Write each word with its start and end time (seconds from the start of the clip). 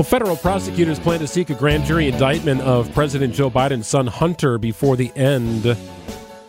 Well, 0.00 0.08
federal 0.08 0.36
prosecutors 0.36 0.98
plan 0.98 1.20
to 1.20 1.26
seek 1.26 1.50
a 1.50 1.54
grand 1.54 1.84
jury 1.84 2.08
indictment 2.08 2.62
of 2.62 2.90
President 2.94 3.34
Joe 3.34 3.50
Biden's 3.50 3.86
son 3.86 4.06
Hunter 4.06 4.56
before 4.56 4.96
the 4.96 5.12
end 5.14 5.76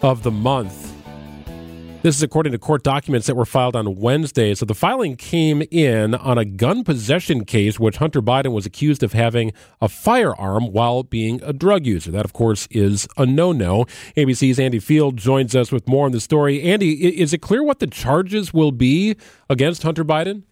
of 0.01 0.23
the 0.23 0.31
month. 0.31 0.93
This 2.01 2.15
is 2.15 2.23
according 2.23 2.53
to 2.53 2.57
court 2.57 2.81
documents 2.81 3.27
that 3.27 3.35
were 3.35 3.45
filed 3.45 3.75
on 3.75 3.97
Wednesday. 3.97 4.55
So 4.55 4.65
the 4.65 4.73
filing 4.73 5.17
came 5.17 5.63
in 5.69 6.15
on 6.15 6.37
a 6.37 6.45
gun 6.45 6.85
possession 6.85 7.43
case, 7.43 7.77
which 7.77 7.97
Hunter 7.97 8.21
Biden 8.21 8.53
was 8.53 8.65
accused 8.65 9.03
of 9.03 9.11
having 9.11 9.51
a 9.81 9.89
firearm 9.89 10.71
while 10.71 11.03
being 11.03 11.41
a 11.43 11.51
drug 11.51 11.85
user. 11.85 12.09
That, 12.09 12.23
of 12.23 12.31
course, 12.31 12.69
is 12.71 13.05
a 13.17 13.25
no 13.25 13.51
no. 13.51 13.83
ABC's 14.15 14.61
Andy 14.61 14.79
Field 14.79 15.17
joins 15.17 15.57
us 15.57 15.73
with 15.73 15.89
more 15.89 16.05
on 16.05 16.13
the 16.13 16.21
story. 16.21 16.61
Andy, 16.61 17.19
is 17.19 17.33
it 17.33 17.41
clear 17.41 17.63
what 17.63 17.79
the 17.79 17.87
charges 17.87 18.53
will 18.53 18.71
be 18.71 19.17
against 19.49 19.83
Hunter 19.83 20.05
Biden? 20.05 20.43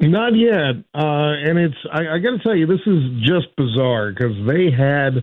Not 0.00 0.34
yet, 0.34 0.76
uh, 0.94 1.32
and 1.44 1.58
it's 1.58 1.76
I, 1.92 2.14
I 2.14 2.18
got 2.20 2.30
to 2.30 2.38
tell 2.42 2.56
you, 2.56 2.66
this 2.66 2.80
is 2.86 3.20
just 3.22 3.54
bizarre 3.54 4.12
because 4.12 4.34
they 4.46 4.70
had 4.70 5.22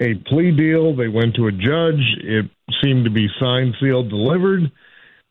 a 0.00 0.14
plea 0.26 0.52
deal. 0.56 0.96
They 0.96 1.08
went 1.08 1.34
to 1.34 1.48
a 1.48 1.52
judge. 1.52 2.00
It 2.22 2.46
seemed 2.82 3.04
to 3.04 3.10
be 3.10 3.28
signed, 3.38 3.74
sealed, 3.78 4.08
delivered, 4.08 4.72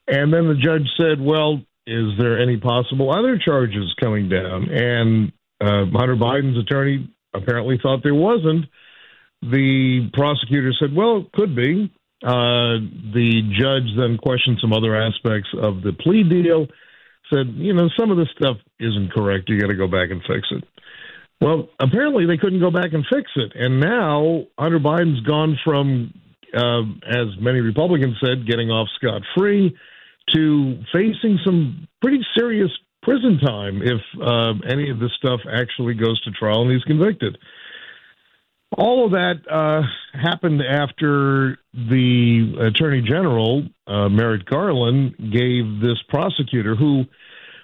and 0.07 0.31
then 0.31 0.47
the 0.47 0.59
judge 0.61 0.87
said, 1.01 1.19
"Well, 1.19 1.63
is 1.87 2.09
there 2.19 2.39
any 2.39 2.57
possible 2.57 3.11
other 3.11 3.39
charges 3.43 3.91
coming 3.99 4.29
down?" 4.29 4.69
And 4.69 5.31
uh, 5.59 5.85
Hunter 5.91 6.15
Biden's 6.15 6.59
attorney 6.59 7.09
apparently 7.33 7.79
thought 7.81 8.03
there 8.03 8.13
wasn't. 8.13 8.65
The 9.41 10.11
prosecutor 10.13 10.73
said, 10.79 10.95
"Well, 10.95 11.21
it 11.25 11.31
could 11.31 11.55
be." 11.55 11.91
Uh, 12.21 12.83
the 13.13 13.41
judge 13.57 13.97
then 13.97 14.17
questioned 14.17 14.59
some 14.61 14.73
other 14.73 14.95
aspects 14.95 15.49
of 15.59 15.81
the 15.81 15.93
plea 15.93 16.23
deal 16.23 16.67
said, 17.33 17.47
you 17.55 17.73
know, 17.73 17.89
some 17.99 18.11
of 18.11 18.17
this 18.17 18.29
stuff 18.37 18.57
isn't 18.79 19.11
correct. 19.11 19.49
You 19.49 19.59
got 19.59 19.67
to 19.67 19.75
go 19.75 19.87
back 19.87 20.09
and 20.11 20.21
fix 20.21 20.47
it. 20.51 20.63
Well, 21.41 21.69
apparently 21.79 22.25
they 22.25 22.37
couldn't 22.37 22.59
go 22.59 22.71
back 22.71 22.91
and 22.91 23.05
fix 23.09 23.31
it, 23.35 23.53
and 23.55 23.79
now 23.79 24.43
Hunter 24.57 24.79
Biden's 24.79 25.25
gone 25.25 25.57
from, 25.63 26.13
uh, 26.53 26.81
as 27.07 27.27
many 27.39 27.61
Republicans 27.61 28.17
said, 28.23 28.45
getting 28.45 28.69
off 28.69 28.89
scot 28.97 29.21
free 29.37 29.75
to 30.33 30.79
facing 30.91 31.39
some 31.45 31.87
pretty 32.01 32.19
serious 32.37 32.69
prison 33.01 33.39
time 33.39 33.81
if 33.81 34.01
uh, 34.21 34.53
any 34.69 34.89
of 34.89 34.99
this 34.99 35.11
stuff 35.17 35.39
actually 35.51 35.93
goes 35.93 36.19
to 36.21 36.31
trial 36.31 36.63
and 36.63 36.71
he's 36.71 36.83
convicted. 36.83 37.37
All 38.77 39.05
of 39.05 39.11
that 39.11 39.41
uh, 39.49 39.81
happened 40.13 40.61
after 40.61 41.57
the 41.73 42.71
Attorney 42.73 43.01
General, 43.01 43.63
uh, 43.87 44.09
Garland, 44.45 45.15
gave 45.17 45.81
this 45.81 45.97
prosecutor, 46.07 46.75
who 46.75 47.05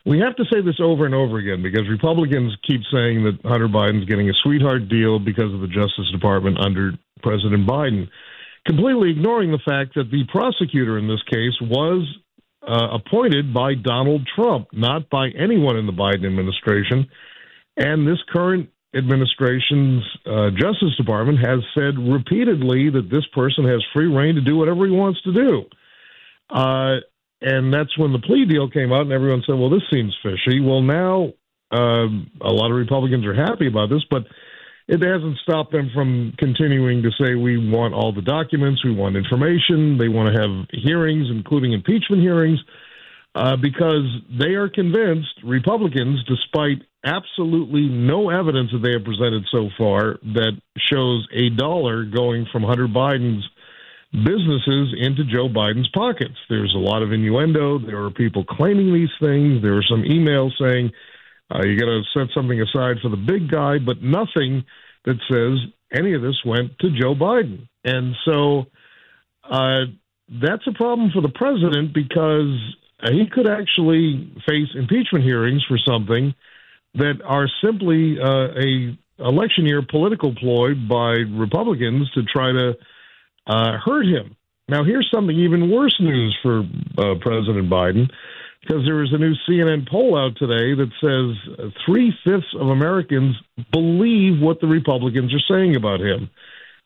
we 0.06 0.20
have 0.20 0.36
to 0.36 0.46
say 0.52 0.62
this 0.62 0.80
over 0.82 1.06
and 1.06 1.16
over 1.16 1.38
again 1.38 1.62
because 1.62 1.88
Republicans 1.90 2.56
keep 2.68 2.82
saying 2.92 3.24
that 3.24 3.40
Hunter 3.44 3.68
Biden's 3.68 4.06
getting 4.06 4.30
a 4.30 4.34
sweetheart 4.44 4.88
deal 4.88 5.20
because 5.20 5.54
of 5.54 5.62
the 5.62 5.68
Justice 5.68 6.10
Department 6.12 6.60
under 6.60 6.94
President 7.22 7.68
Biden, 7.68 8.08
completely 8.66 9.12
ignoring 9.12 9.52
the 9.52 9.62
fact 9.66 9.96
that 9.96 10.12
the 10.12 10.24
prosecutor 10.32 10.98
in 10.98 11.08
this 11.08 11.22
case 11.24 11.54
was 11.62 12.08
uh, 12.68 12.98
appointed 12.98 13.54
by 13.54 13.74
Donald 13.76 14.28
Trump, 14.36 14.68
not 14.74 15.10
by 15.10 15.30
anyone 15.30 15.78
in 15.78 15.86
the 15.86 15.94
Biden 15.94 16.26
administration. 16.26 17.08
And 17.78 18.08
this 18.08 18.20
current 18.32 18.70
administration's 18.96 20.04
uh, 20.26 20.50
Justice 20.52 20.96
Department 20.98 21.40
has 21.40 21.60
said 21.74 21.98
repeatedly 21.98 22.90
that 22.90 23.10
this 23.10 23.26
person 23.34 23.66
has 23.66 23.84
free 23.94 24.08
rein 24.08 24.36
to 24.36 24.42
do 24.42 24.56
whatever 24.56 24.86
he 24.86 24.92
wants 24.92 25.22
to 25.24 25.34
do. 25.34 25.66
Uh, 26.50 26.98
and 27.42 27.74
that's 27.74 27.98
when 27.98 28.14
the 28.14 28.20
plea 28.20 28.46
deal 28.46 28.70
came 28.70 28.94
out, 28.94 29.02
and 29.02 29.12
everyone 29.12 29.44
said, 29.46 29.56
well, 29.56 29.70
this 29.70 29.84
seems 29.92 30.16
fishy. 30.24 30.62
Well, 30.62 30.82
now 30.82 31.34
uh, 31.72 32.08
a 32.42 32.52
lot 32.52 32.72
of 32.72 32.78
Republicans 32.78 33.26
are 33.26 33.34
happy 33.34 33.68
about 33.68 33.90
this, 33.90 34.04
but 34.10 34.26
it 34.88 35.02
hasn't 35.02 35.38
stopped 35.40 35.72
them 35.72 35.90
from 35.94 36.34
continuing 36.38 37.02
to 37.04 37.12
say 37.20 37.36
we 37.36 37.58
want 37.58 37.94
all 37.94 38.14
the 38.14 38.22
documents, 38.22 38.84
we 38.84 38.94
want 38.94 39.16
information, 39.16 39.98
they 39.98 40.08
want 40.08 40.34
to 40.34 40.42
have 40.42 40.68
hearings, 40.72 41.28
including 41.30 41.74
impeachment 41.74 42.22
hearings, 42.22 42.60
uh, 43.34 43.56
because 43.58 44.06
they 44.40 44.54
are 44.54 44.70
convinced, 44.70 45.34
Republicans, 45.44 46.24
despite 46.28 46.84
absolutely 47.06 47.88
no 47.88 48.30
evidence 48.30 48.72
that 48.72 48.80
they 48.80 48.94
have 48.94 49.04
presented 49.04 49.46
so 49.52 49.70
far 49.78 50.18
that 50.34 50.60
shows 50.78 51.28
a 51.32 51.50
dollar 51.50 52.04
going 52.04 52.48
from 52.52 52.64
Hunter 52.64 52.88
Biden's 52.88 53.48
businesses 54.12 54.96
into 54.98 55.24
Joe 55.26 55.48
Biden's 55.48 55.90
pockets. 55.94 56.36
There's 56.50 56.74
a 56.74 56.80
lot 56.80 57.04
of 57.04 57.12
innuendo. 57.12 57.80
There 57.80 58.04
are 58.04 58.12
people 58.12 58.44
claiming 58.44 58.94
these 58.94 59.10
things. 59.20 59.62
There 59.62 59.78
are 59.78 59.84
some 59.84 60.04
emails 60.04 60.52
saying 60.60 60.92
uh, 61.54 61.64
you 61.64 61.80
got 61.80 61.86
to 61.86 62.02
set 62.14 62.34
something 62.34 62.60
aside 62.60 62.98
for 63.02 63.10
the 63.10 63.18
big 63.18 63.52
guy, 63.52 63.78
but 63.78 64.02
nothing 64.02 64.66
that 65.06 65.18
says 65.30 65.60
any 65.94 66.14
of 66.14 66.22
this 66.22 66.42
went 66.44 66.78
to 66.80 66.90
Joe 66.90 67.14
Biden. 67.14 67.68
And 67.84 68.16
so 68.26 68.66
uh, 69.44 69.86
that's 70.30 70.66
a 70.66 70.74
problem 70.74 71.12
for 71.12 71.22
the 71.22 71.30
president 71.30 71.94
because 71.94 72.58
he 73.04 73.28
could 73.32 73.48
actually 73.48 74.34
face 74.48 74.70
impeachment 74.74 75.24
hearings 75.24 75.64
for 75.68 75.78
something 75.78 76.34
that 76.96 77.22
are 77.26 77.48
simply 77.64 78.18
uh, 78.20 78.48
a 78.60 78.98
election 79.20 79.66
year 79.66 79.82
political 79.82 80.34
ploy 80.36 80.74
by 80.74 81.14
Republicans 81.38 82.10
to 82.12 82.24
try 82.24 82.52
to 82.52 82.74
uh, 83.48 83.78
hurt 83.84 84.06
him. 84.06 84.36
Now, 84.68 84.84
here's 84.84 85.10
something 85.14 85.36
even 85.36 85.70
worse 85.70 85.96
news 86.00 86.36
for 86.42 86.60
uh, 86.98 87.16
President 87.22 87.70
Biden, 87.70 88.10
because 88.62 88.84
there 88.84 89.04
is 89.04 89.14
a 89.14 89.18
new 89.18 89.36
CNN 89.48 89.88
poll 89.88 90.18
out 90.18 90.38
today 90.38 90.74
that 90.74 90.92
says 91.00 91.72
three 91.86 92.12
fifths 92.24 92.56
of 92.60 92.70
Americans 92.70 93.36
believe 93.72 94.42
what 94.42 94.60
the 94.60 94.68
Republicans 94.68 95.32
are 95.34 95.56
saying 95.56 95.76
about 95.76 96.00
him, 96.00 96.32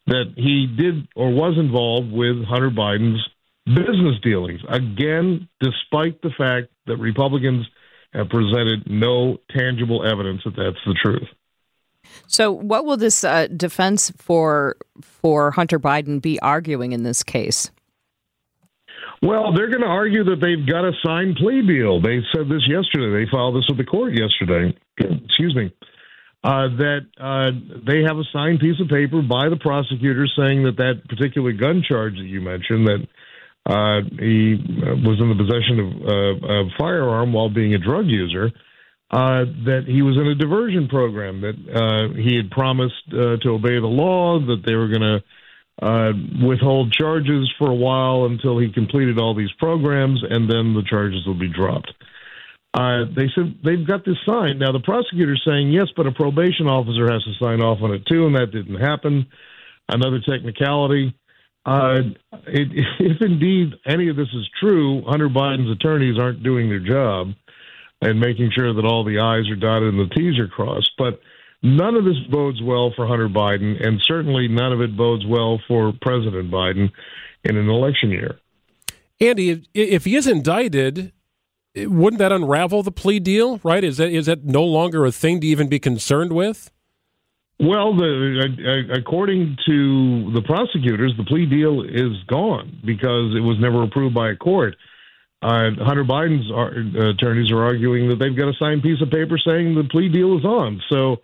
that 0.07 0.33
he 0.35 0.67
did 0.67 1.07
or 1.15 1.31
was 1.31 1.57
involved 1.57 2.11
with 2.11 2.43
Hunter 2.43 2.69
Biden's 2.69 3.25
business 3.65 4.19
dealings. 4.21 4.61
Again, 4.67 5.47
despite 5.61 6.21
the 6.21 6.31
fact 6.37 6.67
that 6.87 6.97
Republicans 6.97 7.65
have 8.13 8.29
presented 8.29 8.83
no 8.87 9.37
tangible 9.55 10.05
evidence 10.05 10.41
that 10.45 10.55
that's 10.55 10.83
the 10.85 10.95
truth. 11.01 11.27
So, 12.27 12.51
what 12.51 12.85
will 12.85 12.97
this 12.97 13.23
uh, 13.23 13.47
defense 13.47 14.11
for 14.17 14.77
for 15.01 15.51
Hunter 15.51 15.79
Biden 15.79 16.21
be 16.21 16.39
arguing 16.39 16.91
in 16.91 17.03
this 17.03 17.23
case? 17.23 17.71
Well, 19.21 19.53
they're 19.53 19.69
going 19.69 19.81
to 19.81 19.87
argue 19.87 20.23
that 20.23 20.39
they've 20.39 20.65
got 20.65 20.85
a 20.85 20.93
signed 21.05 21.35
plea 21.35 21.61
deal. 21.65 22.01
They 22.01 22.19
said 22.33 22.47
this 22.47 22.63
yesterday. 22.67 23.25
They 23.25 23.29
filed 23.29 23.55
this 23.55 23.65
with 23.67 23.77
the 23.77 23.83
court 23.83 24.13
yesterday. 24.13 24.75
Excuse 24.97 25.55
me. 25.55 25.73
Uh, 26.41 26.69
that 26.77 27.01
uh, 27.19 27.51
they 27.85 28.01
have 28.01 28.17
a 28.17 28.23
signed 28.31 28.61
piece 28.61 28.79
of 28.79 28.87
paper 28.87 29.21
by 29.21 29.49
the 29.49 29.57
prosecutor 29.57 30.25
saying 30.37 30.63
that 30.63 30.77
that 30.77 31.03
particular 31.09 31.51
gun 31.51 31.83
charge 31.85 32.15
that 32.15 32.23
you 32.31 32.39
mentioned 32.39 32.87
that 32.87 33.05
uh, 33.69 34.01
he 34.17 34.57
was 35.05 35.21
in 35.21 35.29
the 35.29 35.37
possession 35.37 35.77
of 35.79 35.89
uh, 36.01 36.53
a 36.53 36.69
firearm 36.79 37.33
while 37.33 37.49
being 37.49 37.75
a 37.75 37.77
drug 37.77 38.07
user. 38.07 38.51
Uh, 39.11 39.45
that 39.65 39.85
he 39.87 40.03
was 40.03 40.17
in 40.17 40.27
a 40.27 40.35
diversion 40.35 40.87
program, 40.87 41.41
that 41.41 41.57
uh, 41.73 42.13
he 42.13 42.35
had 42.35 42.51
promised 42.51 42.93
uh, 43.11 43.37
to 43.41 43.49
obey 43.49 43.79
the 43.79 43.87
law, 43.87 44.39
that 44.39 44.61
they 44.65 44.75
were 44.75 44.87
going 44.87 45.01
to 45.01 45.19
uh, 45.81 46.11
withhold 46.45 46.93
charges 46.93 47.51
for 47.57 47.71
a 47.71 47.75
while 47.75 48.25
until 48.25 48.59
he 48.59 48.71
completed 48.71 49.19
all 49.19 49.33
these 49.33 49.51
programs, 49.57 50.21
and 50.29 50.47
then 50.47 50.75
the 50.75 50.83
charges 50.87 51.25
will 51.25 51.39
be 51.39 51.51
dropped. 51.51 51.91
They 52.75 53.29
said 53.33 53.57
they've 53.65 53.87
got 53.87 54.05
this 54.05 54.17
signed. 54.27 54.59
Now, 54.59 54.71
the 54.71 54.79
prosecutor's 54.79 55.41
saying, 55.43 55.71
yes, 55.71 55.87
but 55.97 56.05
a 56.05 56.11
probation 56.11 56.67
officer 56.67 57.11
has 57.11 57.23
to 57.23 57.33
sign 57.43 57.61
off 57.61 57.81
on 57.81 57.91
it 57.93 58.05
too, 58.05 58.27
and 58.27 58.35
that 58.35 58.51
didn't 58.51 58.79
happen. 58.79 59.25
Another 59.87 60.19
technicality. 60.21 61.15
Uh, 61.65 61.99
it, 62.47 62.67
if 62.99 63.21
indeed 63.21 63.73
any 63.85 64.09
of 64.09 64.15
this 64.15 64.29
is 64.33 64.49
true, 64.59 65.03
Hunter 65.07 65.29
Biden's 65.29 65.71
attorneys 65.71 66.19
aren't 66.19 66.43
doing 66.43 66.69
their 66.69 66.79
job 66.79 67.33
and 68.01 68.19
making 68.19 68.51
sure 68.55 68.73
that 68.73 68.85
all 68.85 69.03
the 69.03 69.19
I's 69.19 69.49
are 69.49 69.55
dotted 69.55 69.93
and 69.93 69.99
the 69.99 70.13
T's 70.15 70.39
are 70.39 70.47
crossed. 70.47 70.91
But 70.97 71.19
none 71.61 71.95
of 71.95 72.05
this 72.05 72.17
bodes 72.31 72.61
well 72.61 72.93
for 72.95 73.05
Hunter 73.05 73.27
Biden, 73.27 73.85
and 73.85 73.99
certainly 74.03 74.47
none 74.47 74.71
of 74.71 74.81
it 74.81 74.95
bodes 74.95 75.25
well 75.25 75.59
for 75.67 75.93
President 76.01 76.49
Biden 76.49 76.91
in 77.43 77.57
an 77.57 77.69
election 77.69 78.09
year. 78.09 78.39
Andy, 79.19 79.67
if 79.73 80.05
he 80.05 80.15
is 80.15 80.27
indicted, 80.27 81.11
wouldn't 81.75 82.19
that 82.19 82.31
unravel 82.31 82.83
the 82.83 82.91
plea 82.91 83.19
deal? 83.19 83.59
Right? 83.63 83.83
Is 83.83 83.97
that 83.97 84.09
is 84.09 84.27
that 84.27 84.45
no 84.45 84.63
longer 84.63 85.05
a 85.05 85.11
thing 85.11 85.41
to 85.41 85.47
even 85.47 85.67
be 85.67 85.79
concerned 85.79 86.31
with? 86.31 86.71
Well, 87.59 87.93
the, 87.93 88.87
uh, 88.89 88.93
according 88.97 89.57
to 89.65 90.31
the 90.33 90.41
prosecutors, 90.41 91.13
the 91.17 91.25
plea 91.25 91.45
deal 91.45 91.81
is 91.81 92.23
gone 92.27 92.79
because 92.85 93.35
it 93.35 93.41
was 93.41 93.57
never 93.59 93.83
approved 93.83 94.15
by 94.15 94.31
a 94.31 94.35
court. 94.35 94.75
Uh, 95.41 95.71
Hunter 95.79 96.05
Biden's 96.05 96.49
uh, 96.51 97.09
attorneys 97.09 97.51
are 97.51 97.63
arguing 97.63 98.09
that 98.09 98.15
they've 98.19 98.35
got 98.35 98.49
a 98.49 98.53
signed 98.59 98.81
piece 98.81 99.01
of 99.01 99.09
paper 99.09 99.37
saying 99.37 99.75
the 99.75 99.83
plea 99.89 100.09
deal 100.09 100.37
is 100.37 100.45
on. 100.45 100.81
So 100.89 101.17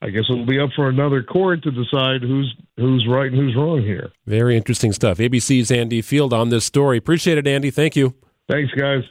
I 0.00 0.10
guess 0.10 0.24
it'll 0.30 0.46
be 0.46 0.60
up 0.60 0.70
for 0.76 0.88
another 0.88 1.22
court 1.22 1.62
to 1.64 1.70
decide 1.70 2.22
who's 2.22 2.54
who's 2.76 3.06
right 3.08 3.30
and 3.30 3.36
who's 3.36 3.56
wrong 3.56 3.82
here. 3.82 4.10
Very 4.26 4.56
interesting 4.56 4.92
stuff. 4.92 5.18
ABC's 5.18 5.70
Andy 5.70 6.02
Field 6.02 6.32
on 6.32 6.50
this 6.50 6.64
story. 6.64 6.98
Appreciate 6.98 7.38
it, 7.38 7.46
Andy. 7.46 7.70
Thank 7.70 7.96
you. 7.96 8.14
Thanks, 8.48 8.72
guys. 8.74 9.02